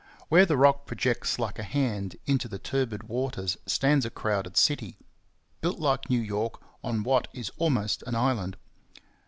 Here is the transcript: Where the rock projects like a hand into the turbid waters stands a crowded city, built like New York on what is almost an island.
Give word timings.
Where 0.29 0.47
the 0.47 0.57
rock 0.57 0.87
projects 0.87 1.37
like 1.37 1.59
a 1.59 1.61
hand 1.61 2.15
into 2.25 2.47
the 2.47 2.57
turbid 2.57 3.03
waters 3.03 3.55
stands 3.67 4.03
a 4.03 4.09
crowded 4.09 4.57
city, 4.57 4.97
built 5.61 5.77
like 5.77 6.09
New 6.09 6.21
York 6.21 6.59
on 6.83 7.03
what 7.03 7.27
is 7.33 7.51
almost 7.59 8.01
an 8.07 8.15
island. 8.15 8.57